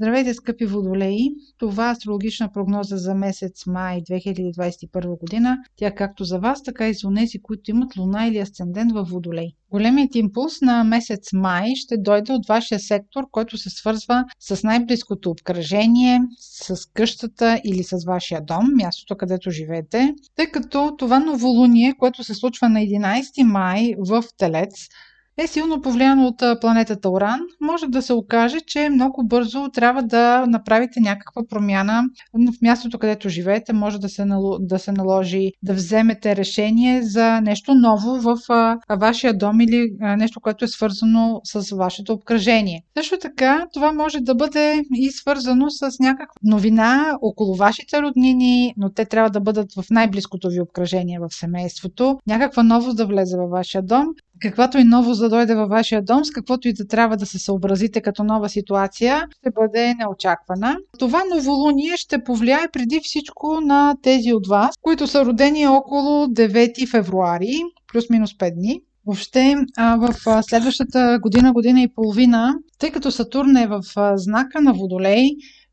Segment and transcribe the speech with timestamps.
[0.00, 1.28] Здравейте, скъпи водолеи!
[1.58, 5.58] Това е астрологична прогноза за месец май 2021 година.
[5.76, 9.48] Тя както за вас, така и за тези, които имат луна или асцендент в водолей.
[9.70, 15.30] Големият импулс на месец май ще дойде от вашия сектор, който се свързва с най-близкото
[15.30, 22.24] обкръжение, с къщата или с вашия дом, мястото където живеете, тъй като това новолуние, което
[22.24, 24.88] се случва на 11 май в Телец,
[25.38, 30.46] е силно повлияно от планетата Оран, може да се окаже, че много бързо трябва да
[30.46, 32.02] направите някаква промяна
[32.34, 33.72] в мястото, където живеете.
[33.72, 34.24] Може да се,
[34.60, 38.38] да се наложи да вземете решение за нещо ново в
[38.98, 42.82] вашия дом или нещо, което е свързано с вашето обкръжение.
[42.98, 48.90] Също така, това може да бъде и свързано с някаква новина около вашите роднини, но
[48.90, 52.18] те трябва да бъдат в най-близкото ви обкръжение в семейството.
[52.26, 54.06] Някаква новост да влезе във вашия дом
[54.40, 57.38] каквато и новост да дойде във вашия дом, с каквото и да трябва да се
[57.38, 60.76] съобразите като нова ситуация, ще бъде неочаквана.
[60.98, 66.90] Това новолуние ще повлияе преди всичко на тези от вас, които са родени около 9
[66.90, 68.80] февруари, плюс-минус 5 дни.
[69.06, 73.82] Въобще в следващата година, година и половина, тъй като Сатурн е в
[74.16, 75.28] знака на Водолей,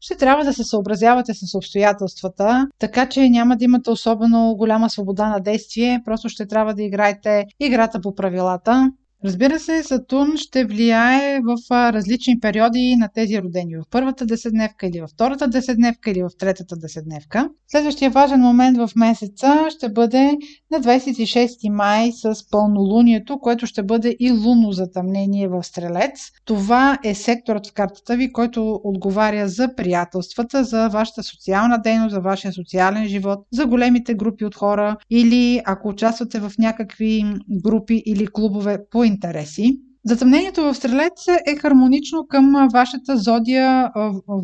[0.05, 5.29] ще трябва да се съобразявате с обстоятелствата, така че няма да имате особено голяма свобода
[5.29, 8.91] на действие, просто ще трябва да играете играта по правилата.
[9.23, 13.75] Разбира се, Сатурн ще влияе в различни периоди на тези родени.
[13.75, 17.49] В първата десетдневка или във втората десетдневка или в третата десетдневка.
[17.67, 20.37] Следващия важен момент в месеца ще бъде
[20.71, 26.31] на 26 май с пълнолунието, което ще бъде и лунно затъмнение в Стрелец.
[26.45, 32.21] Това е секторът в картата ви, който отговаря за приятелствата, за вашата социална дейност, за
[32.21, 37.23] вашия социален живот, за големите групи от хора или ако участвате в някакви
[37.63, 39.79] групи или клубове по интереси.
[40.05, 43.91] Затъмнението в Стрелец е хармонично към вашата зодия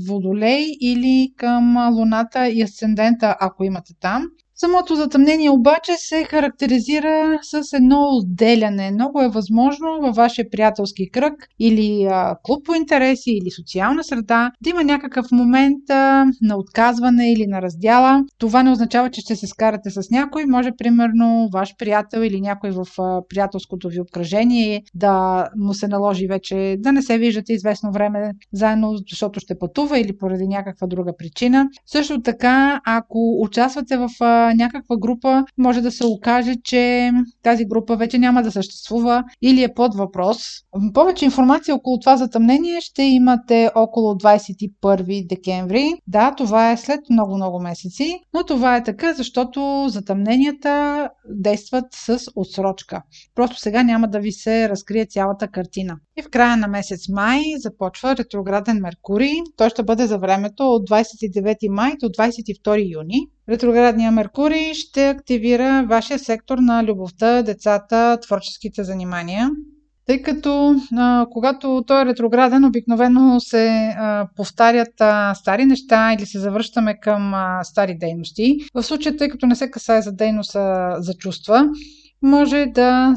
[0.08, 4.24] Водолей или към Луната и Асцендента, ако имате там.
[4.62, 8.92] Самото затъмнение обаче се характеризира с едно отделяне.
[8.92, 14.52] Много е възможно във вашия приятелски кръг или а, клуб по интереси или социална среда
[14.62, 18.24] да има някакъв момент а, на отказване или на раздяла.
[18.38, 20.46] Това не означава, че ще се скарате с някой.
[20.46, 26.28] Може, примерно, ваш приятел или някой в а, приятелското ви обкръжение да му се наложи
[26.28, 31.14] вече да не се виждате известно време заедно, защото ще пътува или поради някаква друга
[31.18, 31.70] причина.
[31.86, 34.10] Също така, ако участвате в
[34.56, 37.12] някаква група, може да се окаже, че
[37.44, 40.38] тази група вече няма да съществува или е под въпрос.
[40.94, 45.94] Повече информация около това затъмнение ще имате около 21 декември.
[46.08, 53.02] Да, това е след много-много месеци, но това е така, защото затъмненията действат с отсрочка.
[53.36, 55.98] Просто сега няма да ви се разкрие цялата картина.
[56.18, 59.36] И в края на месец май започва ретрограден Меркурий.
[59.58, 63.28] Той ще бъде за времето от 29 май до 22 юни.
[63.50, 69.50] Ретроградния Меркурий ще активира вашия сектор на любовта, децата, творческите занимания.
[70.08, 76.26] Тъй като а, когато той е ретрограден, обикновено се а, повтарят а, стари неща или
[76.26, 78.58] се завръщаме към а, стари дейности.
[78.74, 81.70] В случая, тъй като не се касае за дейност, а за чувства,
[82.22, 83.16] може да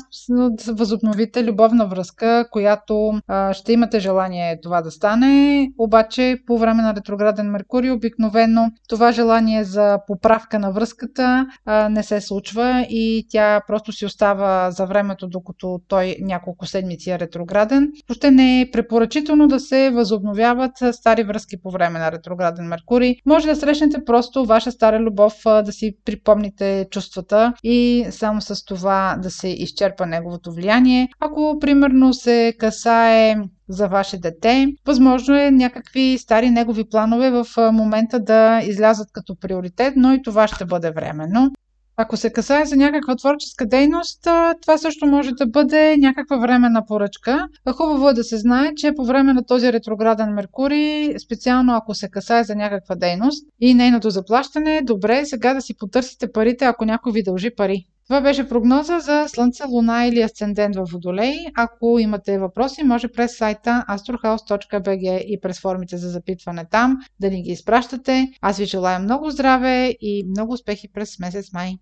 [0.68, 6.94] възобновите любовна връзка, която а, ще имате желание това да стане, обаче по време на
[6.94, 13.60] ретрограден Меркурий обикновено това желание за поправка на връзката а, не се случва и тя
[13.66, 17.88] просто си остава за времето, докато той няколко седмици е ретрограден.
[18.08, 23.16] Въобще не е препоръчително да се възобновяват стари връзки по време на ретрограден Меркурий.
[23.26, 28.93] Може да срещнете просто ваша стара любов, да си припомните чувствата и само с това
[28.94, 31.08] това да се изчерпа неговото влияние.
[31.20, 33.36] Ако, примерно, се касае
[33.68, 34.66] за ваше дете.
[34.86, 40.48] Възможно е някакви стари негови планове в момента да излязат като приоритет, но и това
[40.48, 41.50] ще бъде временно.
[41.96, 44.22] Ако се касае за някаква творческа дейност,
[44.62, 47.46] това също може да бъде някаква временна поръчка.
[47.72, 52.08] Хубаво е да се знае, че по време на този ретрограден Меркурий, специално ако се
[52.08, 56.84] касае за някаква дейност и нейното заплащане, добре е сега да си потърсите парите, ако
[56.84, 57.86] някой ви дължи пари.
[58.08, 61.34] Това беше прогноза за Слънце, Луна или Асцендент в Водолей.
[61.56, 67.42] Ако имате въпроси, може през сайта astrohouse.bg и през формите за запитване там да ни
[67.42, 68.28] ги изпращате.
[68.40, 71.74] Аз ви желая много здраве и много успехи през месец май.